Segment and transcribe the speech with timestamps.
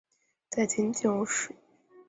[0.49, 1.53] 在今建瓯市。